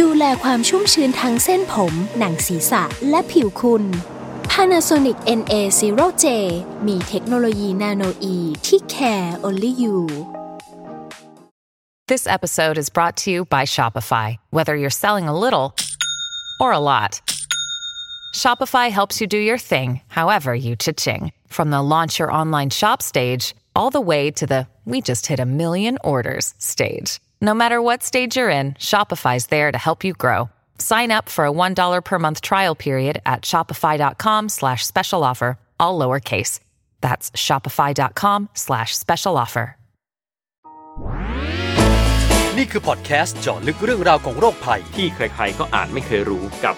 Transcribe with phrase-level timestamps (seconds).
[0.00, 3.84] ดูแลความชุ่มชื้นทั้งเส้นผม หนังศีรษะและผิวคุณ
[4.52, 6.26] Panasonic NA0J
[6.86, 8.36] มีเทคโนโลยีนาโนอี
[8.66, 9.96] ที่ care only you
[12.12, 14.28] This episode is brought to you by Shopify.
[14.56, 15.68] Whether you're selling a little
[16.62, 17.12] or a lot,
[18.34, 21.32] Shopify helps you do your thing, however you cha-ching.
[21.48, 25.38] From the launch your online shop stage, all the way to the we just hit
[25.38, 27.20] a million orders stage.
[27.42, 30.48] No matter what stage you're in, Shopify's there to help you grow.
[30.78, 35.98] Sign up for a $1 per month trial period at shopify.com slash special offer, all
[35.98, 36.60] lowercase.
[37.00, 39.74] That's shopify.com slash special offer.
[42.58, 46.74] นี่คือพอดแคสต์เจาะลึกเรื่องราวของโรคภัย ที่ใครๆก็อ่านไม่เคยรู้กับ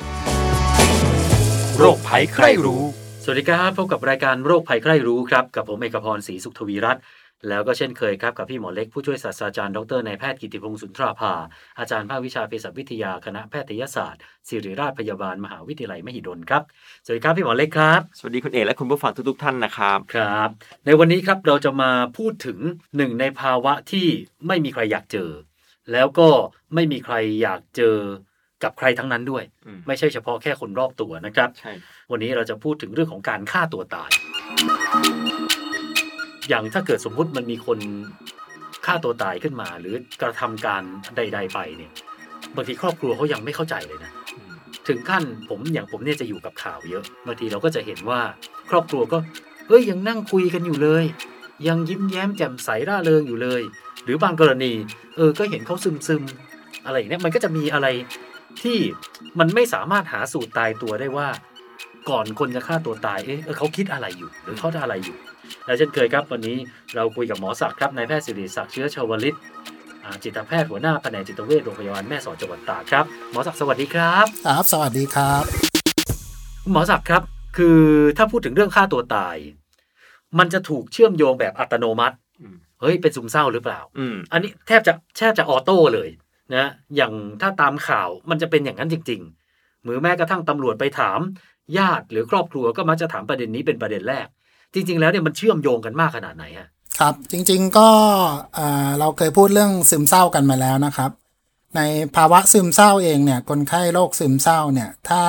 [1.78, 2.82] โรคภัยใครรู้
[3.24, 7.02] สวัสดีครับพบกับรายการโรคภัยใครรู้ครับ กับผมเอกพรศรีสุขทวีรัตน์
[7.49, 11.33] แล้วก็เช่นเคยครับกับพี่หมอเล็กผู้ช่วยศาสตราจารย์ดรนายแพทย์กิติพงศ์สุนทราภา
[11.79, 16.63] อาจารย์ภาควิชาเภสัชวิทยาคณะแพทยศาสตร์ ศิริราชพยาบาลมหาวิทยาลัยมหิดลครับ
[17.03, 20.49] สวัสดีครับพี่หมอเล็กครับ สวัสดีคุณเอกและคุณผู้ฟังทุกๆท่านนะครับครับ
[20.85, 22.59] ในวันนี้ครับเราจะมาพูดถึง
[22.97, 24.07] หนึ่งในภาวะที่
[24.47, 25.29] ไม่มีใครอยากเจอ
[25.91, 26.29] แล้วก็
[26.73, 27.97] ไม่มีใครอยากเจอ
[28.63, 31.71] กับใครทั้งนั้นด้วยอืมไม่ใช่เฉพาะแค่คนรอบตัวนะครับใช่
[32.11, 34.11] วันนี้เราจะพูดถึงเรื่องของการฆ่าตัวตาย
[36.49, 37.79] อย่างถ้าเกิดสมมุติมันมีคน
[38.85, 40.83] ฆ่าตัวตายขึ้นมา หรือกระทำการ
[41.15, 41.91] ใด ๆ ไปเนี่ย
[42.55, 44.11] บางทีครอบครัวเขายังไม่เข้าใจเลยนะ
[44.87, 48.21] ถึงขั้นผมอย่างผมเนี่ยจะอยู่กับข่าวเยอะบางทีเราก็จะเห็นว่า
[48.69, 49.17] ครอบครัวก็
[49.67, 51.03] เอ้ยยังนั่งคุยกันอยู่เลย
[51.67, 53.61] ยังยิ้มแย้มแจ่มใสร่าเริงอยู่เลย
[54.03, 54.73] หรือบางกรณี
[55.15, 57.87] เออก็เห็นเขาซึมซึมๆอะไรอย่างเนี้ยมันก็จะมีอะไร
[58.63, 58.77] ที่
[59.39, 61.27] มันไม่สามารถหาสูตรตายตัวได้ว่า
[62.09, 65.17] ก่อนคนจะฆ่าตัวตาย เอ๊ะเออเขาคิดอะไรอยู่ หรือเขาจะอะไรอยู่
[65.65, 66.57] และเช่นเคยครับ วันนี้
[66.95, 69.37] เราคุยกับหมอศักดิ์ครับนายแพทย์สิริศักดิ์เชื้อชาวลิต
[70.03, 75.43] อ่าจิตแพทย์หัวหน้าแผนกจิตเวชโรงพยาบาลแม่สอดจังหวัดตากครับ หมอศักดิ์สวัสดีครับครับ สวัสดีครับ
[76.71, 77.23] หมอศักดิ์ครับ
[77.57, 77.81] คือ
[78.17, 79.37] ถ้าพูดถึงเรื่องฆ่าตัวตาย
[80.39, 86.09] มันจะถูกเชื่อมโยงแบบอัตโนมัติอืมเฮ้ยเป็นซึมเศร้าหรือเปล่าอืมอันนี้แทบจะแทบจะออโต้เลย
[86.55, 89.21] นะอย่างถ้าตามข่าวมันจะเป็นอย่างนั้นจริง
[89.53, 91.19] ๆ หรือแม้กระทั่งตำรวจไปถาม
[91.77, 94.27] ญาติหรือครอบครัวก็มักจะถามประเด็นนี้เป็นประเด็นแรก
[94.73, 96.67] จริง ๆ แล้วเนี่ยมันเชื่อมโยงกันมากขนาดไหนฮะ
[96.99, 97.89] ครับ จริง ๆ ก็
[98.99, 101.11] เราเคยพูดเรื่องซึมเศร้ากันมาแล้วนะครับ
[101.75, 101.81] ใน
[102.15, 105.23] ภาวะซึมเศร้าเองเนี่ย คนไข้โรคซึมเศร้าเนี่ย ถ้า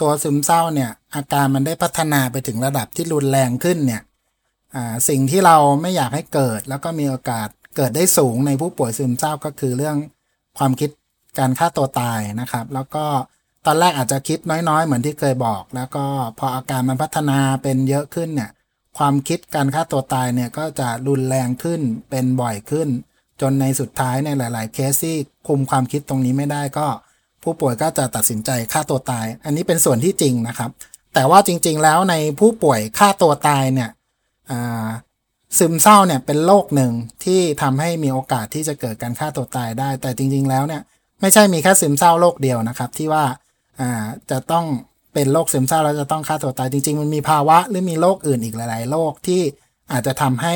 [0.00, 4.02] ตัวซึมเศร้าเนี่ย อาการมันได้พัฒนาไปถึงระดับที่รุนแรงขึ้นเนี่ย
[5.08, 9.96] สิ่งที่เราไม่อยากให้เกิด แล้วก็มีโอกาสเกิดได้สูงในผู้ป่วยซึมเศร้าก็คือเรื่อง
[10.58, 10.90] ความคิด
[11.38, 13.04] การฆ่าตัวตายนะครับ แล้วก็
[13.66, 16.04] ตอนแรกอาจจะคิดน้อยๆ เหมือนที่เคยบอก แล้วก็
[16.38, 18.50] พออาการมันพัฒนาเป็นเยอะขึ้นเนี่ย
[18.98, 21.80] ความคิดการฆ่าตัวตายเนี่ยก็จะรุนแรงขึ้น
[22.10, 22.88] เป็นบ่อยขึ้น
[23.40, 25.16] จนในสุดท้ายในหลาย ๆ เคสที่
[25.48, 26.86] คุมความคิดตรงนี้ไม่ได้ก็
[27.42, 30.70] ผู้ป่วยก็จะตัดสินใจฆ่าตัวตาย อันนี้เป็นส่วนที่จริงนะครับ
[31.14, 33.90] แต่ว่าจริง ๆ แล้วในผู้ป่วยฆ่าตัวตายเนี่ย
[35.58, 36.92] ซึมเศร้าเนี่ยเป็นโรคหนึ่ง
[37.24, 40.82] ที่ทำให้มีโอกาสที่จะเกิดการฆ่าตัวตายได้ แต่จริง ๆ แล้วเนี่ย
[41.20, 43.24] ไม่ใช่มีแค่ซึมเศร้าโรคเดียวนะครับ ที่ว่า
[43.82, 44.66] อ่าจะต้อง
[45.14, 49.40] เป็นโรคซึมเศร้าแล้วจะต้องฆ่าตัวตายจริง ๆ มันมีภาวะหรือมีโรคอื่นอีกหลาย ๆโรคที่
[49.92, 50.54] อาจจะทำให้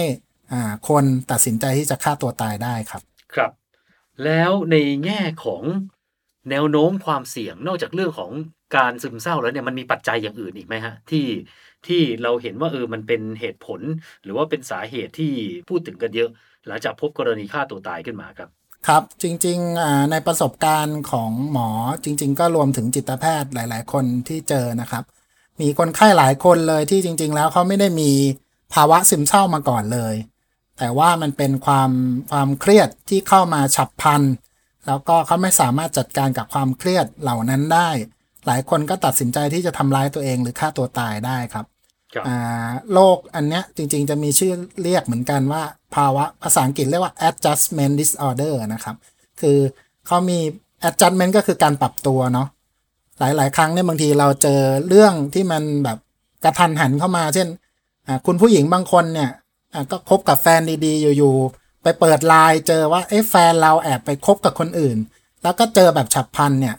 [0.52, 3.02] อ่าคนตัดสินใจที่จะฆ่าตัวตายได้ครับ
[3.34, 3.50] ครับ
[4.24, 5.62] แล้วในแง่ของ
[6.50, 8.30] แนวโน้มความเสี่ยงนอกจากเรื่องของ
[8.76, 11.26] การซึมเศร้าแล้วเนี่ยมันมีปัจจัยอย่างอื่นอีกไหมฮะที่
[11.86, 13.80] ที่เราเห็นว่าเออมันเป็นเหตุผล
[14.22, 15.32] หรือว่าเป็นสาเหตุที่
[15.68, 16.30] พูดถึงกันเยอะ
[16.66, 18.50] หลังจากพบกรณีฆ่าตัวตายขึ้นมาครับ
[18.86, 21.68] ครับ จริงๆในประสบการณ์ของหมอ
[22.04, 25.04] จริง ๆ ก็รวมถึงจิตแพทย์หลาย ๆ คนที่เจอนะครับ
[25.60, 28.12] มีคนไข้หลายคนเลยที่จริง ๆ แล้วเขาไม่ได้มี
[28.74, 30.14] ภาวะซึมเศร้ามาก่อนเลย
[30.78, 31.90] แต่ว่ามันเป็นความ
[32.30, 34.22] ความเครียดที่เข้ามาฉับพลัน
[34.86, 37.90] แล้วก็เขาไม่สามารถจัดการกับความเครียดเหล่านั้นได้
[38.46, 41.66] หลายคนก็ตัดสินใจที่จะทำร้ายตัวเองหรือฆ่าตัวตายได้ครับ
[42.92, 44.52] โรคอันเนี้ยจริงๆจะมีชื่อ
[44.82, 45.62] เรียกเหมือนกันว่า
[45.94, 48.96] ภาวะภาษาอังกฤษเรียกว่า adjustment disorder นะครับ
[49.40, 49.58] คือ
[50.06, 50.38] เขามี
[50.88, 52.48] adjustment ก็คือการปรับตัวเนาะ
[53.18, 55.98] หลายๆ ครั้งเนี่ยบางทีเราเจอเรื่องที่มันแบบ
[56.44, 57.48] กระทันหันเข้ามา เช่น
[58.26, 59.30] คุณผู้หญิงบางคนเนี่ย
[59.90, 64.96] ก็คบกับแฟนดีๆ อยู่ๆ ไปเปิดไลน์เจอว่าเอ๊ะแฟนเราแอบไปคบกับคนอื่น
[65.42, 66.74] แล้วก็เจอแบบฉับพลันเนี่ย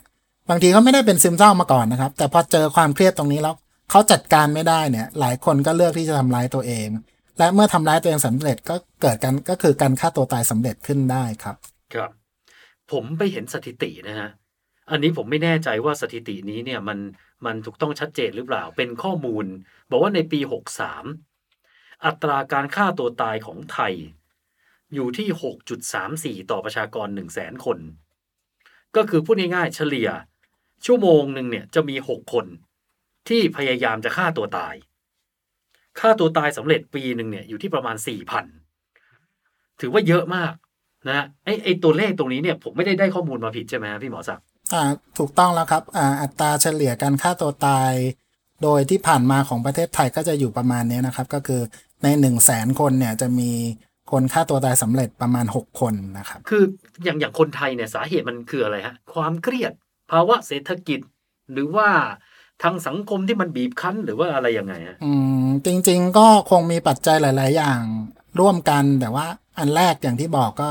[0.48, 3.54] บางทีเขาไม่ได้เป็นซึมเศร้ามาก่อนนะครับ แต่พอเจอความเครียดตรงนี้แล้ว
[3.90, 6.88] เขาจัดการไม่ได้เนี่ย หลายคนก็เลือกที่จะทำร้ายตัวเอง
[7.38, 11.56] และเมื่อทำร้ายตัวเองสำเร็จก็เกิดกันก็คือการฆ่าตัวตายสำเร็จขึ้นได้ครับ
[11.94, 12.10] ครับ
[12.92, 14.30] ผมไปเห็นสถิตินะฮะ
[14.90, 16.98] อันนี้ผมไม่แน่ใจว่าสถิตินี้เนี่ยมัน
[17.46, 19.46] มันถูกต้องชัดเจนหรือเปล่า เป็นข้อมูล
[19.90, 20.40] บอกว่าในปี
[21.22, 23.94] 63 อัตราการฆ่าตัวตายของไทย
[24.94, 25.28] อยู่ที่
[26.44, 27.78] 6.34 ต่อประชากร 1 0 0 0 0แสนคน
[28.96, 30.08] ก็คือพูดง่ายๆเฉลี่ย
[30.86, 32.46] ชั่วโมงหนึ่งเนี่ยจะมี 6 คน
[33.28, 34.74] ที่พยายามจะฆ่าตัวตาย
[36.00, 37.96] ฆ่าตัวตายสำเร็จปีหนึ่งเนี่ยอยู่ที่ประมาณ
[38.88, 40.52] 4,000ถือว่าเยอะมาก
[41.08, 44.82] นะไอไอตัวเลขตรงนี้เนี่ยผมไม่ได้ได้ข้อมูลมาผิดใช่ไหมฮะพี่หมอศักดิ์อ่า
[45.18, 47.92] ถูกต้องแล้วครับอ่าอัตราเฉลี่ยการฆ่าตัวตาย
[48.62, 51.60] โดยที่ผ่านมาของประเทศไทยก็จะอยู่ประมาณนี้นะครับ ก็คือ
[52.02, 53.50] ใน1นึ่งแสนคนเนี่ยจะมี
[54.10, 56.62] คนฆ่าตัวตายสำเร็จประมาณ 6 คนนะครับ คือ
[57.04, 59.72] อย่างอย่างคนไทยเนี่ยสาเหตุมันคืออะไรฮะ ความเครียด
[60.10, 61.00] ภาวะเศรษฐกิจ
[61.52, 61.88] หรือว่า
[62.62, 65.12] ทางสังคมที่มันบีบคั้นหรือว่าอะไรยังไงฮะอื
[65.42, 67.80] มจริง ๆ ก็คงมีปัจจัยหลาย ๆ อย่าง
[68.40, 69.26] ร่วมกันแต่ว่า
[69.58, 70.68] อันแรกอย่างที่บอกก็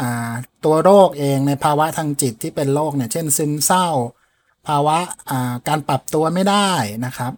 [0.00, 0.32] อ่า
[0.64, 3.86] ตัวโรคเองในภาวะทางจิตที่เป็นโรคเนี่ยเช่นซึมเศร้า
[4.68, 4.98] ภาวะ
[5.30, 6.70] อ่าการปรับตัวไม่ได้
[7.06, 7.32] นะครับ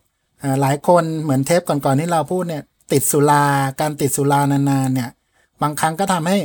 [0.60, 2.62] หลายคนเหมือนเทปก่อนๆที่เราพูดเนี่ย
[2.92, 3.44] ติดสุรา
[3.80, 5.10] การติดสุรานานๆเนี่ย
[5.62, 6.38] บางครั้งก็ทำให้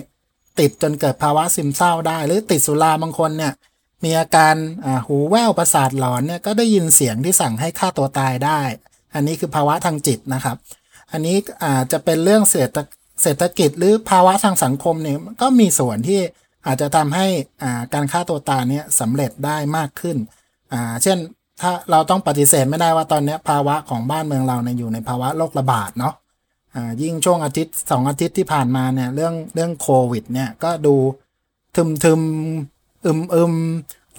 [0.60, 3.54] ติดจนเกิดภาวะซึมเศร้าได้ หรือติดสุราบางคนเนี่ย
[4.04, 4.56] มีอาการ
[5.08, 8.62] หูแว่วประสาทหลอนเนี่ยก็ได้ยินเสียงที่สั่งให้ฆ่าตัวตายได้
[9.14, 10.58] อันนี้คือภาวะทางจิตนะครับ
[11.12, 12.78] อันนี้อาจจะเป็นเรื่องเศรษฐ
[13.22, 16.22] เศรษฐกิจหรือภาวะทางสังคมเนี่ยก็มีส่วนที่
[16.66, 17.28] อาจจะทำให้
[17.64, 20.18] อ่าการฆ่าตัวตายเนี่ยสำเร็จได้มากขึ้น
[20.74, 21.18] อ่าเช่น
[21.62, 26.14] ถ้าเราต้องปฏิเสธไม่ได้ว่าตอนนี้ภาวะของบ้านเมืองเราเนี่ยอยู่ในภาวะโรคระบาดเนาะ
[26.76, 30.96] อ่ายิ่งช่วงอาทิตย์สองอาทิตย์ที่ผ่านมาเนี่ยเรื่องเรื่องโควิดเนี่ยก็ดู
[31.76, 32.22] ทึมทึม
[33.06, 33.54] อึมอึม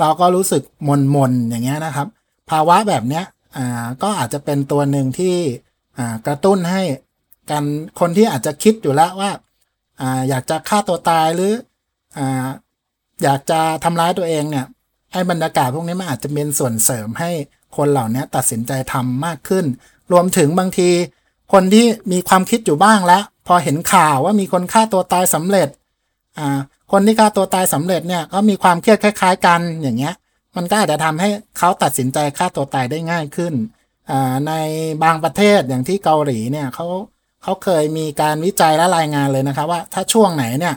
[0.01, 2.09] เราก็รู้สึกมนมนๆอย่างเงี้ยนะครับ
[2.51, 3.25] ภาวะแบบเนี้ย
[3.57, 5.35] อ่าก็อาจจะเป็นตัวหนึ่งที่
[5.99, 6.83] อ่ากระตุ้นให้
[7.51, 7.65] การ
[8.01, 9.31] คนที่อาจจะคิดอยู่แล้วว่า
[10.01, 11.53] อ่าอยากจะฆ่าตัวตายหรือ
[12.19, 12.49] อ่า
[13.23, 14.67] อยากจะทำร้ายตัวเองเนี่ย
[15.13, 17.31] ไอ้บรรยากาศพวกนี้มันอาจจะเป็นส่วนเสริมให้
[17.77, 19.65] คนเหล่านี้ตัดสินใจทำมากขึ้น
[20.13, 20.91] รวมถึงบางที
[21.53, 25.69] คนที่มีความคิดอยู่บ้างแล้ว พอเห็นข่าวว่ามีคนฆ่าตัวตายสำเร็จ
[26.39, 26.59] อ่า
[26.93, 30.15] คนที่ฆ่าตัวตายสำเร็จเนี่ยก็มีความเครียดคล้าย ๆ กันอย่างเงี้ย
[30.57, 31.29] มันก็อาจจะทำให้
[31.59, 33.55] เขาตัดสินใจฆ่าตัวตายได้ง่ายขึ้น
[34.11, 34.53] อ่าใน
[35.03, 36.87] บางประเทศอย่างที่เกาหลีเนี่ยเขา
[37.43, 40.75] เขาเคยมีการวิจัยและรายงานเลยนะครับว่าถ้าช่วงไหนเนี่ย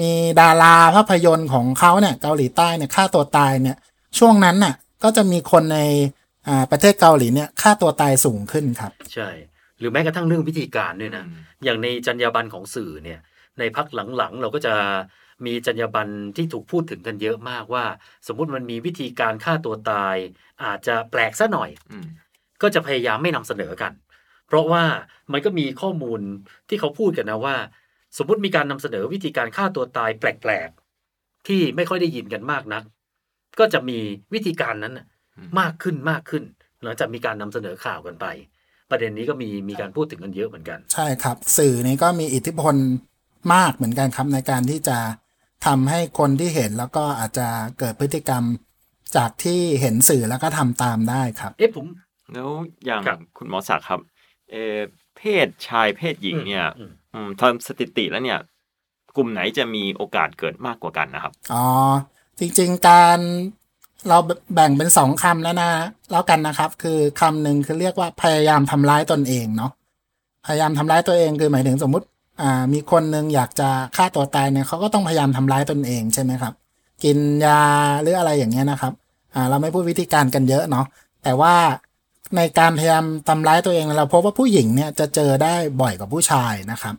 [0.00, 0.10] มี
[0.40, 3.76] ดาราภาพยนตร์ของเขาเนี่ยเกาหลีใต้เนี่ยฆ่าตัวตายเนี่ย
[4.18, 4.74] ช่วงนั้นน่ะ
[5.04, 5.78] ก็จะมีคนใน
[6.48, 9.28] อ่าประเทศเกาหลีเนี่ยฆ่าตัวตายสูงขึ้นครับ ใช่
[9.78, 11.24] หรือแม้กระทั่งเรื่องวิธีการด้วยนะ
[11.64, 13.20] อย่างในจรรยาบรรณของสื่อเนี่ย
[13.58, 14.74] ในพักหลังๆ เราก็จะ
[15.46, 17.84] มีจรรยาบรรณที่ถูกพูดถึงกันเยอะมากว่า
[18.26, 20.16] สมมุติมันมีวิธีการฆ่าตัวตาย
[20.64, 22.06] อาจจะแปลกซะหน่อยอืม
[22.62, 23.92] ก็จะพยายามไม่นำเสนอกัน
[24.46, 24.84] เพราะว่า
[25.32, 26.20] มันก็มีข้อมูล
[26.68, 27.56] ที่เขาพูดกันนะว่า
[28.18, 32.82] สมมุติมีการนำเสนอวิธีการฆ่าตัวตายแปลกๆที่ไม่ค่อยได้ยินกันมากนัก
[33.58, 33.98] ก็จะมี
[34.34, 35.06] วิธีการนั้นน่ะ
[35.60, 36.44] มากขึ้นมากขึ้น
[36.82, 38.26] หลังจากมีการนำเสนอข่าวกันไป
[38.90, 42.74] ประเด็นนี้ก็มีมีการพูดถึงกันเยอะเหมือนกัน ใช่ครับ สื่อนี้ก็มีอิทธิพล
[43.54, 44.98] มากเหมือนกันครับในการที่จะ
[45.66, 48.42] ทำให้คนที่เห็นแล้วก็อาจจะเกิดพฤติกรรม
[49.16, 51.86] จากที่เห็นสื่อแล้วก็ทำตามได้ครับ เอ๊ะผม
[52.32, 52.50] แล้ว
[52.86, 54.00] อย่างครับ คุณหมอศักดิ์ครับ
[54.50, 54.76] เออ
[55.16, 58.40] เพศชายเพศหญิงเนี่ยอืม อืมทำสถิติแล้วเนี่ย
[59.16, 61.66] กลุ่มไหนจะมีโอกาสเกิดมากกว่ากันนะครับ อ๋อ
[62.38, 63.18] จริงๆการ
[64.08, 64.18] เรา
[64.54, 65.70] แบ่งเป็นสองคำแล้วนะ
[66.10, 69.72] แล้วกันนะครับ คือคำหนึ่งคือเรียกว่าพยายามทำร้ายตนเองเนาะ
[70.46, 72.06] พยายามทำร้ายตัวเองคือหมายถึงสมมุติ
[72.42, 76.52] อ่ามีคนหนึ่งอยากจะฆ่าตัวตายเนี่ยเขาก็ต้องพยายามทำร้ายตนเองใช่ไหมครับ
[77.04, 77.60] กินยา
[78.02, 78.92] หรืออะไรอย่างเงี้ยนะครับ
[79.34, 80.86] อ่าเราไม่พูดวิธีการกันเยอะเนาะ
[81.24, 81.54] แต่ว่า
[82.36, 86.94] ในการพยายามทำร้ายตัวเองเราพบว่าผู้หญิงเนี่ยจะเจอได้บ่อยกว่าผู้ชายนะครับ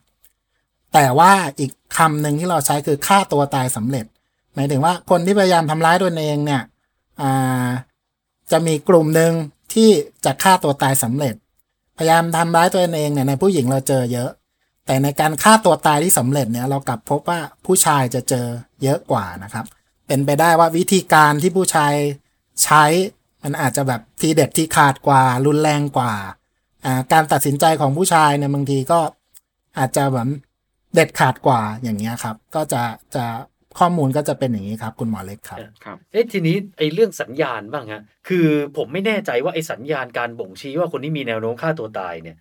[0.94, 4.06] แต่ว่าอีกคำหนึ่งที่เราใช้คือฆ่าตัวตายสำเร็จ
[4.54, 6.62] หมายถึงว่าคนที่พยายามทำร้ายตัวเองเนี่ย
[8.52, 9.32] จะมีกลุ่มหนึ่ง
[9.74, 9.90] ที่
[10.26, 11.36] จะฆ่าตัวตายสำเร็จ
[11.98, 14.30] พยายามทำร้ายตัวเองเนี่ยในผู้หญิงเราเจอเยอะ
[14.90, 18.48] แต่ในการฆ่าตัวตายที่สำเร็จเนี่ยเรากลับพบว่าผู้ชายจะเจอ
[18.84, 19.66] เยอะกว่านะครับ
[20.08, 21.94] เป็นไปได้ว่าวิธีการที่ผู้ชาย
[22.64, 22.84] ใช้
[23.44, 26.14] มันอาจจะแบบทีเด็ดที่ขาดกว่า รุนแรงกว่า
[27.14, 29.00] การตัดสินใจของผู้ชายเนี่ยบางทีก็
[29.78, 30.30] อาจจะแบบ
[30.96, 32.82] เด็ดขาดกว่าอย่างเงี้ยครับ ก็จะ
[33.16, 33.26] จะ
[33.80, 42.38] ข้อมูลก็จะเป็นอย่างนี้ครับ คุณหมอเล็กครับครับเอ๊ะทีนี้ไอ้เรื่องสัญญาณบ้างฮะคือผมไม่แน่ใจว่าไอ้สัญญาณการบ่งชี้ว่าคนนี้มีแนวโน้มฆ่าตัวตายเนี่ย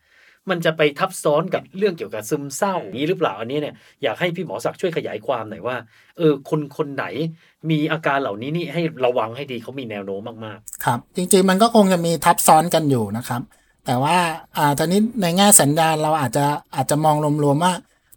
[0.51, 5.77] มันจะไปทับซ้อนกับเรื่องเกี่ยวกับซึมเศร้าอย่างนี้หรือเปล่าอันนี้เนี่ยอยากให้พี่หมอศักดิ์ช่วยขยายความหน่อยว่า
[6.17, 7.05] เออคนคนไหน
[7.71, 13.43] มีอาการเหล่านี้นี่ให้ระวังให้ดีเขามีแนวโน้มมากครับ จริงๆมันก็คงจะมีทับซ้อนกันอยู่นะครับ
[13.87, 14.17] แต่ว่า
[14.57, 17.73] อ่าตอนนี้ในแง่สัญญาณเราอาจจะอาจจะมองรวมๆว่า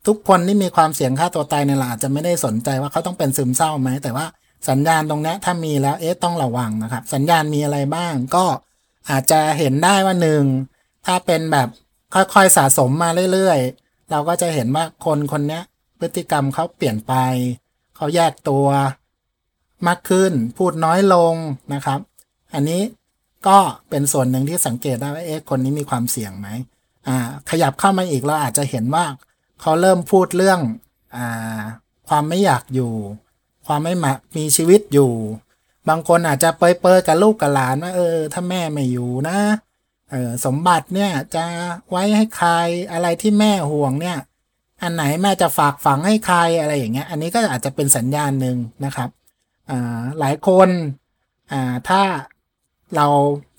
[0.08, 4.26] ทุกคนที่มีความเสี่ยงฆ่าตัวตายเนี่ยเราอาจจะไม่ได้สนใจว่าเขาต้องเป็นซึมเศร้าไหมแต่ว่า
[4.70, 8.46] สัญญาณตรงเนี้ยถ้ามีแล้วเอ๊ะต้องระวังนะครับ สัญญาณมีอะไรบ้างก็
[9.10, 10.44] อาจจะเห็นได้ว่าหนึ่ง
[11.06, 11.68] ถ้าเป็นแบบ
[12.14, 15.62] ค่อยๆสะสมมาเรื่อยๆ เราก็จะเห็นว่าคนคนนี้
[16.00, 17.14] พฤติกรรมเขาเปลี่ยนไป
[17.96, 18.68] เขาแยกตัว
[19.88, 21.36] มากขึ้นพูดน้อยลง
[21.74, 22.00] นะครับ
[22.54, 22.82] อันนี้
[23.48, 23.58] ก็
[23.90, 26.48] เป็นส่วนหนึ่งที่สังเกตได้ว่าเอ๊ะคนนี้มีความเสี่ยงไหม
[27.08, 27.18] อ่า
[27.50, 29.06] ขยับเข้ามาอีกเราอาจจะเห็นว่า
[29.62, 30.60] เขาเริ่มพูดเรื่อง
[31.16, 31.62] อ่า
[32.08, 32.94] ความไม่อยากอยู่
[33.68, 35.12] ความไม่มามีชีวิตอยู่
[35.90, 39.38] บางคนอาจจะเปยๆกับลูกกับหลานว่าเออถ้าแม่ไม่อยู่นะ
[40.12, 41.46] เออสมบัติเนี่ยจะ
[41.90, 42.52] ไว้ให้ใคร
[42.92, 44.18] อะไรที่แม่ห่วงเนี่ย
[44.82, 49.10] อันไหนแม่จะฝากฝังให้ใครอะไรอย่างเงี้ย อันนี้ก็อาจจะเป็นสัญญาณหนึ่งนะครับ
[49.70, 50.70] อ่าหลายคน
[51.52, 52.02] อ่าถ้า
[52.96, 53.08] เรา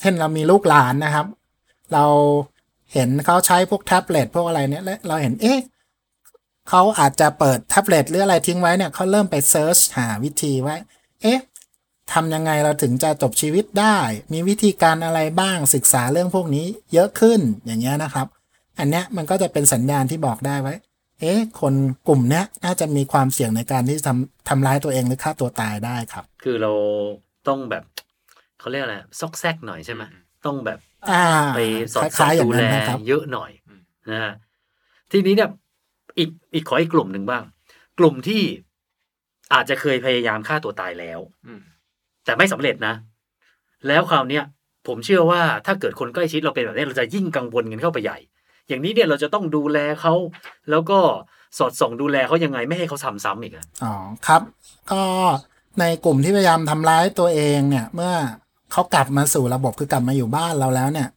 [0.01, 1.27] เช่นเรามีลูกหลานนะครับ
[1.93, 2.05] เรา
[2.93, 5.61] เห็นเขาใช้พวกแท็บเล็ตพวกอะไรเนี่ยแล้วเราเห็นเอ๊ะ
[6.69, 10.77] เขาอาจจะเปิดแท็บเล็ตหรืออะไรทิ้งไว้เนี่ยเขาเริ่มไปเซิร์ชหาวิธีไว้
[11.23, 11.39] เอ๊ะ
[12.13, 13.99] ทำยังไงเราถึงจะจบชีวิตได้
[14.33, 18.27] มีวิธีการอะไรบ้างศึกษาเรื่องพวกนี้เยอะขึ้นอย่างเงี้ยนะครับ
[18.79, 20.75] อันเนี้ยมันก็จะเป็นสัญญาณที่บอกได้ไว้
[21.21, 21.75] เอ๊ะ คน
[22.09, 26.73] กลุ่มเนี้ยน่าจะมีความเสี่ยงในการที่ทำทำร้ายตัวเองหรือฆ่าตัวตายได้ครับๆคือเรา
[27.49, 27.85] ต้องแบบ
[28.59, 30.03] เขาเรียกอะไรซอกแซกหน่อยใช่ไหม
[30.47, 30.79] ต้องแบบ
[31.11, 31.25] อ่า
[31.57, 31.61] ไป
[31.95, 33.51] สอดคส่อล้างยๆอย่าดูงแลนั้นนะครับเยอะหน่อย
[34.11, 34.35] นะฮะ
[35.13, 35.51] ทีนี้เนี่ย
[36.19, 37.43] อีกอีกขออีกกลุ่มหนึ่งบ้าง
[37.99, 38.43] กลุ่มที่
[39.55, 41.63] อาจจะเคยพยายามฆ่าตัวตายแล้วอืม
[42.25, 42.95] แต่ไม่สำเร็จนะ
[43.89, 44.45] แล้วคราวเนี้ย
[44.87, 48.19] ผมเชื่อว่าถ้าเกิดคนใกล้ชิดเราเป็นแบบนี้เราจะยิ่งกังวลกันเข้าไปใหญ่
[48.69, 50.15] อย่างนี้เนี่ยเราจะต้องดูแลเขา
[50.71, 50.99] แล้วก็
[51.59, 53.95] สอดส่องดูแลเขายังไงไม่ให้เขาทำซ้ำอีกอะอ๋อ
[54.27, 54.43] ครับ
[54.93, 55.03] ก็
[55.81, 58.13] ในกลุ่มที่พยายามทำร้ายตัวเองเนี่ย เมื่อ
[58.73, 61.09] เขากลับมาสู่ระบบคือกลับมาอยู่บ้านเราแล้วเนี่ย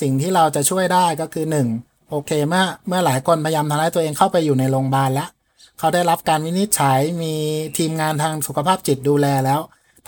[0.00, 1.68] สิ่งที่เราจะช่วยได้ก็คือหนึ่ง
[2.10, 5.28] โอเคเมื่อเมื่อหลายคนพยายามทำร้ายตัวเองเข้าไปอยู่ในโรงพยาบาลแล้ว
[5.78, 7.34] เขาได้รับการวินิจฉัยมี
[7.78, 9.60] ทีมงานทางสุขภาพจิตดูแลแล้ว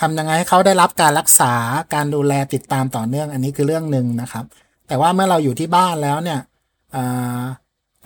[0.03, 1.53] ทำยังไงให้เขาได้รับการรักษา
[1.95, 4.45] การดูแลติดตามต่อเนื่องอันนี้คือเรื่องหนึ่งนะครับ
[4.89, 6.41] แต่ว่าเมื่อเราอยู่ที่บ้านแล้วเนี่ย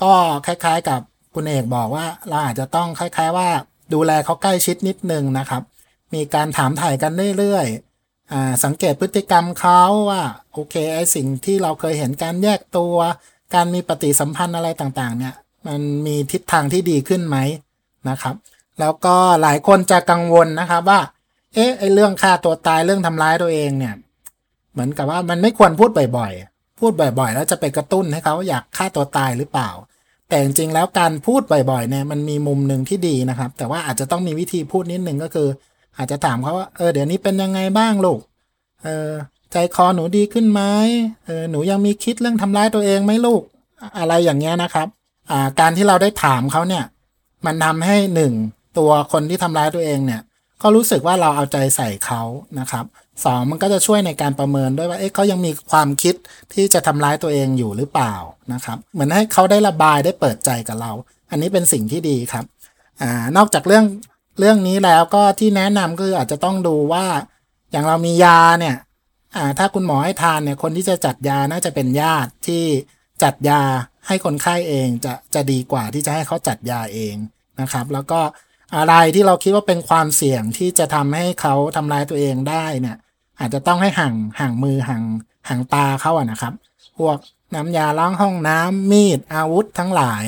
[0.02, 0.12] ก็
[0.46, 1.00] คล้ายๆกับ
[1.34, 3.48] คุณเอกบอกว่าเราอาจจะต้องคล้าย ๆ ว่า
[3.94, 5.62] ดูแลเขาใกล้ชิดนิดนึงนะครับ
[6.14, 10.22] มีการถามถ่ายกันเรื่อยๆสังเกตพฤติกรรมเขาว่า
[10.52, 12.96] โอเคไอสิ่งที่เราเคยเห็นการแยกตัว
[13.54, 15.34] การมีปฏิสัมพันธ์อะไรต่างๆ เนี่ย
[15.66, 17.36] มันมีทิศทางที่ดีขึ้นไหม
[18.08, 18.34] นะครับ
[18.80, 21.00] แล้วก็หลายคนจะกังวลนะครับว่า
[21.56, 23.94] เอ๊ะไอเรื่องฆ่าตัวตายเรื่องทำร้ายตัวเองเนี่ย
[24.72, 29.70] เหมือนกับว่ามันไม่ควรพูดบ่อยๆ พูดบ่อยๆ แล้วจะไปกระตุ้นให้เขาอยากฆ่าตัวตายหรือเปล่า
[30.28, 35.48] แต่จริงๆแล้วการพูดบ่อยๆเนี่ยมันมีมุมหนึ่งที่ดีนะครับ แต่ว่าอาจจะต้องมีวิธีพูดนิดนึงก็คือ
[35.96, 38.20] อาจจะถามเขาว่าเออเดี๋ยวนี้เป็นยังไงบ้างลูก
[38.82, 39.10] เออ
[39.52, 40.62] ใจคอหนูดีขึ้นไหม
[41.24, 43.42] เออหนูยังมีคิดเรื่องทำร้ายตัวเองไหมลูก
[43.98, 44.88] อะไรอย่างเงี้ยนะครับ
[45.30, 46.84] อ่าการที่เราได้ถามเขาเนี่ย
[47.46, 48.32] มันทำให้หนึ่ง
[48.78, 50.20] ตัวคนที่ทำร้ายตัวเองเนี่ย
[50.60, 52.22] เขารู้สึกว่าเราเอาใจใส่เขา
[52.60, 52.84] นะครับ
[53.24, 56.14] สองมันก็จะช่วยในการประเมินด้วยว่าเอ๊ะเขายังมีความคิด
[56.52, 58.14] ที่จะทำร้ายตัวเองอยู่หรือเปล่า
[58.52, 60.92] นะครับเหมือนให้เขาได้ระบายได้เปิดใจกับเรา
[61.30, 62.44] อันนี้เป็นสิ่งที่ดีครับ
[63.02, 63.84] อ่านอกจากเรื่อง
[64.38, 67.06] เรื่องนี้แล้วก็ที่แนะนำก็คืออาจจะต้องดูว่า
[67.70, 68.76] อย่างเรามียาเนี่ย
[69.36, 72.64] อ่าถ้าคุณหมอให้ทานเนี่ยคนที่จะจัดยาน่าจะเป็นญาติที่
[73.22, 73.62] จัดยา
[74.06, 77.14] ให้คนไข้เองจะจะดีกว่าที่จะให้เขาจัดยาเอง
[77.60, 78.20] นะครับ แล้วก็
[78.74, 82.96] อะไรที่เราคิดว่าเป็นความเสี่ยงที่จะทำให้เขาทำร้ายตัวเองได้เนี่ย
[83.38, 85.02] อาจจะต้องให้ห่างห่างมือห่าง
[85.48, 86.52] ห่างตาเขาอะนะครับ
[86.98, 87.18] พวก
[87.54, 90.24] น้ำยาล้างห้องน้ำมีดอาวุธทั้งหลาย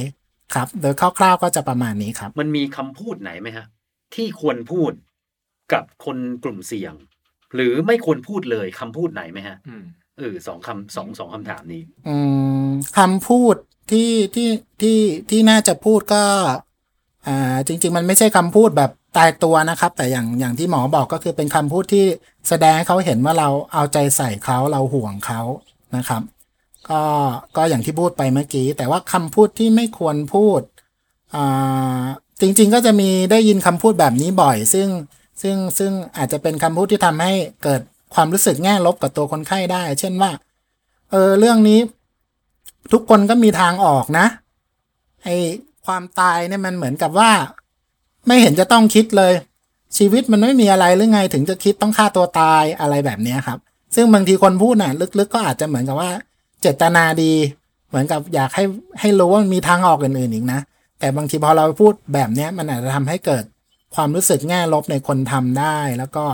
[0.54, 3.66] ครับ โดยคร่าวๆก็จะประมาณนี้ครับ มันมีคำพูดไหนไหมฮะ
[4.14, 4.92] ที่ควรพูด
[5.72, 6.94] กับคนกลุ่มเสี่ยง
[7.54, 9.84] หรือไม่ควรพูดเลยคำพูดไหนไหมฮะอืม
[10.18, 12.16] เออสองคำสองสองคำถามนี้ อื
[12.66, 12.68] ม
[12.98, 13.56] คำพูด
[13.90, 14.98] ที่ที่ที่
[15.30, 16.24] ที่น่าจะพูดก็
[17.28, 22.04] อ่าจริง ๆ มันไม่ใช่คำพูดแบบตายตัวนะครับ แต่อย่างอย่างที่หมอบอกก็คือเป็นคำพูดที่
[22.48, 25.40] แสดงให้เขาเห็นว่าเราเอาใจใส่เขาเราห่วงเขา
[25.96, 26.22] นะครับ
[26.88, 27.02] ก็
[27.56, 30.60] ก็อย่างที่พูดไปเมื่อกี้ แต่ว่าคำพูดที่ไม่ควรพูด
[31.34, 32.04] อ่า
[32.40, 34.88] จริง ๆ ก็จะมีได้ยินคำพูดแบบนี้บ่อย ซึ่ง
[35.42, 37.80] ซึ่งซึ่งอาจจะเป็นคำพูดที่ทำให้เกิด
[38.14, 40.30] ความรู้สึกแง่ลบกับตัวคนไข้ได้ เช่นว่า
[41.10, 41.80] เออเรื่องนี้
[42.92, 44.26] ทุกคนก็มีทางออกนะ
[45.24, 45.28] ไอ
[45.88, 47.30] ความตายเนี่ยมันเหมือนกับว่า
[48.26, 49.32] ไม่เห็นจะต้องคิดเลย
[49.96, 53.58] ชีวิตมันไม่มีอะไรหรือไงถึงจะคิดต้องฆ่าตัวตายอะไรแบบนี้ครับ
[53.94, 56.10] ซึ่งบางทีคนพูดน่ะ ลึกๆ ก็อาจจะเหมือนกับว่า
[56.60, 57.32] เจตนาดี
[57.88, 58.64] เหมือนกับอยากให้
[59.00, 60.60] ให้รู้ว่ามันมีทางออกอื่นๆอีกนะ
[60.98, 63.44] แต่บางทีพอเราพูดแบบนี้มันอาจจะทำให้เกิด
[63.94, 66.24] ความรู้สึกแง่ลบในคนทำได้ แล้วก็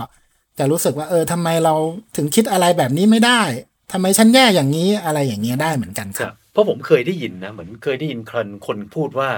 [0.59, 1.73] จะรู้สึกว่าเออทำไมเรา
[2.15, 3.41] ถึงคิดอะไรแบบนี้ไม่ได้
[3.91, 9.31] ทำไมฉันแย่อย่างนี้อะไรอย่างเงี้ยได้เหมือนกันครับ เพราะผมเคยได้ยินนะเหมือนเคยได้ยินคนคนพูดว่า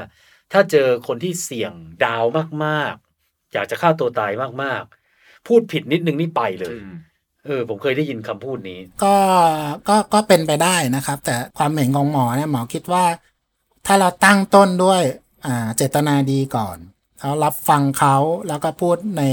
[0.53, 1.73] ถ้าเจอคนที่เสี่ยง
[2.05, 2.23] ดาว
[2.65, 4.31] มากๆ อยากจะฆ่าตัวตาย
[4.63, 6.91] มากๆ พูดผิดนิดนึงนี่ไปเลยอืม
[7.45, 9.15] เออผมเคยได้ยินคำพูดนี้ ก็
[9.87, 13.05] ก็ก็เป็นไปได้นะครับ แต่ความเห็นของหมอเนี่ยหมอคิดว่า
[13.85, 15.03] ถ้าเราตั้งต้นด้วย
[15.45, 16.77] อ่าเจตนาดีก่อน
[17.19, 18.15] แล้วรับฟังเขา
[18.47, 19.23] แล้วก็พูดใน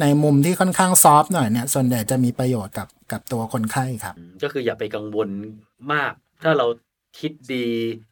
[0.00, 5.28] ในมุมที่ค่อนข้างซอฟต์หน่อยเนี่ย ส่วนใหญ่จะมีประโยชน์กับกับตัวคนไข้ครับ ก็คืออย่าไปกังวล
[5.92, 6.12] มาก
[6.42, 6.66] ถ้าเรา
[7.18, 7.66] คิดดี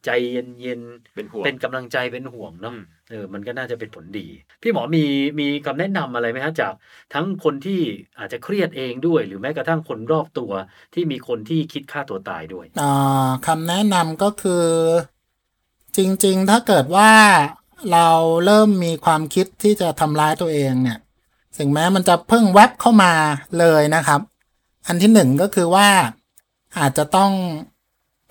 [0.05, 4.27] ใจเย็นๆเป็นห่วงเป็นกำลังใจเป็นห่วงเนาะอืมเออมันก็น่าจะเป็นผลดี
[4.61, 5.05] พี่หมอมี
[5.39, 6.73] มีคำแนะนำอะไรไหมฮะจาก
[7.13, 7.81] ทั้งคนที่
[8.19, 10.51] อาจจะเครียดเองด้วย หรือแม้กระทั่งคนรอบตัว
[10.93, 14.65] ที่มีคนที่คิดฆ่าตัวตายด้วยอ่าคำแนะนำก็คือ
[15.97, 17.11] จริง ๆ ถ้าเกิดว่า
[17.93, 18.07] เรา
[18.45, 20.99] เริ่มมีความคิดที่จะทำร้ายตัวเองเนี่ย
[21.57, 23.13] ถึงแม้มันจะเพิ่งแวบเข้ามา
[23.59, 24.21] เลยนะครับ
[24.87, 25.89] อันที่หนึ่งก็คือว่า
[26.79, 27.31] อาจจะต้อง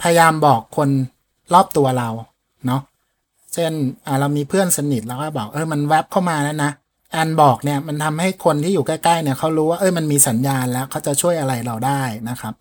[0.03, 0.89] พยายามบอกคน
[1.55, 2.09] รอบตัวเรา
[2.67, 2.83] เนาะ
[3.55, 3.73] เช่น
[4.07, 6.71] อ่าเรามีเพื่อนสนิทแล้วก็บอกเออมันแวบเข้ามาแล้วนะ
[7.15, 12.55] อันบอกเนี่ยมันทำให้คนที่อยู่ใกล้ๆเนี่ยเขารู้ว่าเออมันมีสัญญาณแล้วเขาจะช่วยอะไรเราได้นะครับ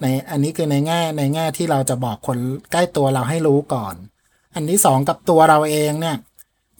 [0.00, 2.38] ในอันนี้คือในแง่ในแง่ที่เราจะบอกคน
[2.72, 3.94] ใกล้ตัวเราให้รู้ก่อน
[4.54, 6.16] อันที่สองกับตัวเราเองเนี่ย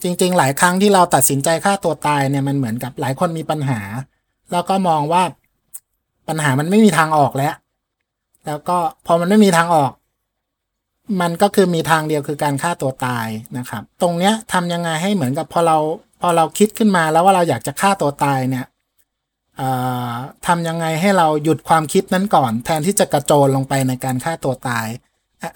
[0.03, 3.81] จริง ๆ หลายครั้งที่เราตัดสินใจฆ่าตัวตายเนี่ยมันเหมือนกับหลายคนมีปัญหา
[4.53, 5.23] แล้วก็มองว่า
[6.29, 7.55] ปัญหามันไม่มีทางออกแล้ว
[8.47, 9.93] แล้วก็พอมันไม่มีทางออก
[11.21, 13.27] มันก็คือมีทางเดียวคือการฆ่าตัวตาย
[13.59, 15.79] นะครับ ตรงเนี้ยทำยังไงให้เหมือนกับพอเรา
[16.21, 18.67] พอเราคิดขึ้นมาแล้วว่าเราอยากจะฆ่าตัวตายเนี่ย
[20.47, 24.87] ทำยังไงให้เราหยุดความคิดนั้นก่อน แทนที่จะกระโจนลงไปในการฆ่าตัวตาย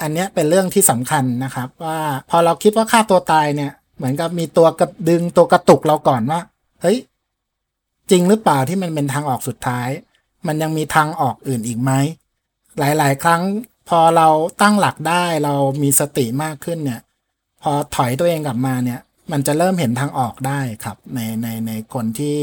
[0.03, 2.01] อันเนี้ยเป็นเรื่องที่สำคัญนะครับ ว่า
[2.31, 6.41] พอเราคิดว่าฆ่าตัวตายเนี่ย เหมือนกับมีตัวกระดึงตัวกระตุกเราก่อนว่า
[6.83, 6.99] เฮ้ย
[8.11, 9.89] จริงหรือเปล่าที่มันเป็นทางออกสุดท้าย
[10.47, 11.93] มันยังมีทางออกอื่นอีกไหม
[12.79, 13.43] หลาย ๆ ครั้ง
[13.89, 14.29] พอเรา
[14.63, 17.01] ตั้งหลักได้เรามีสติมากขึ้นเนี่ย
[17.63, 19.01] พอถอยตัวเองกลับมาเนี่ย
[19.33, 22.37] มันจะเริ่มเห็นทางออกได้ครับ ในในในคนที่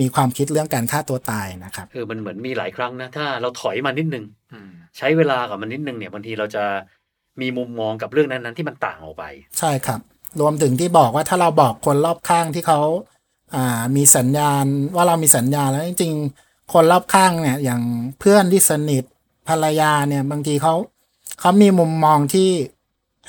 [0.00, 6.64] มีความคิดเรื่องการฆ่าตัวตายนะครับเออมันเหมือนมีหลายครั้งนะ ถ้าเราถอยมานิดนึงอืมใช้เวลากับมันนิดนึงเนี่ยบางทีเราจะ
[7.40, 9.24] มีมุมมองกับเรื่องนั้นๆ ที่มันต่างออกไป
[9.58, 10.00] ใช่ครับ
[10.40, 12.80] รวมถึงที่บอกว่าถ้าเราบอกคนรอบข้างที่เขา
[13.54, 17.82] อ่ามีสัญญาณว่าเรามีสัญญาณแล้วจริงๆคนรอบข้างเนี่ย อย่าง
[18.18, 19.04] เพื่อนที่สนิท
[19.48, 20.74] ภรรยาเนี่ยบางทีเขา
[21.40, 22.50] เขามีมุมมองที่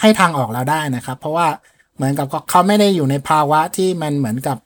[0.01, 1.47] ให้ทางออกเราได้นะครับ เพราะว่า
[1.95, 4.57] เหมือนกับเขาไม่ได้อยู่ในภาวะที่มันเหมือนกับ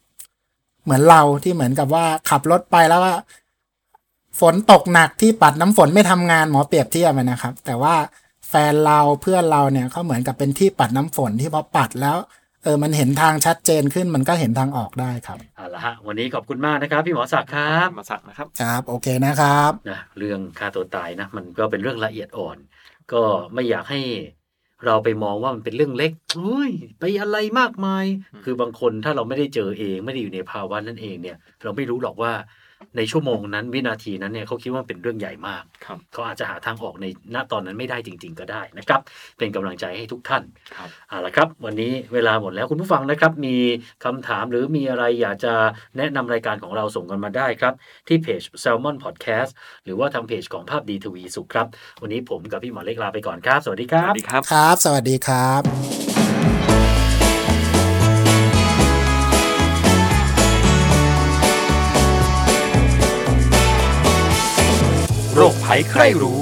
[0.83, 3.15] เหมือนเราที่เหมือนกับว่าขับรถไปแล้วว่า
[4.39, 7.95] ฝนตกหนักที่ปัดน้ำฝนไม่ทำงานหมอเปรียบเทียบนะครับ แต่ว่า
[8.49, 12.17] แฟนเราเพื่อนเราเนี่ยเขาเหมือนกับเป็นที่ปัดน้ำฝนที่พอปัดแล้ว
[12.63, 22.57] เออมันเห็นทางชัดเจนขึ้นมันก็เห็นทางออกได้ครับเอาละฮะวันนี้ขอบคุณมากนะครับ พี่หมอศักดิ์ครับมาสักนะครับครับ โอเคนะครับนะเรื่องฆ่าตัวตายนะมันก็เป็นเรื่องละเอียดอ่อน
[23.13, 24.01] ก็ไม่อยากให้
[24.85, 28.05] เราไปมองว่ามันเป็นเรื่องเล็กเฮ้ย ไปอะไรมากมาย
[28.43, 32.33] คือบางคนถ้าเราไม่ได้เจอเองไม่ได้อยู่ในภาวะนั้นเองเนี่ย เราไม่รู้หรอกว่า
[32.97, 39.01] ในชั่วโมงนั้นวินาทีนั้นเนี่ยเขาคิดว่ามันเป็นเรื่องใหญ่มากครับเขาอาจจะหาทางออกในณตอนนั้นไม่ได้จริง ๆ ก็ได้นะครับ
[39.37, 40.43] เป็นกำลังใจให้ทุกท่าน
[40.75, 43.57] ครับเอาละครับ วันนี้เวลาหมดแล้วคุณผู้ฟังนะครับ มี
[44.05, 45.53] คำถามหรือมีอะไรอยากจะ
[45.97, 47.73] แนะนำรายการของเราส่งกันมาได้ครับ
[48.07, 49.51] ที่เพจ Salmon Podcast
[49.85, 51.67] หรือว่าทางเพจของภาพดีทวีสุขครับ
[52.01, 56.16] วันนี้ผมกับพี่หมอเล็กลาไปก่อนครับ สวัสดีคสรับวัสดีครับครับ สวัสดีครับ
[65.53, 66.39] คภัยใครรู้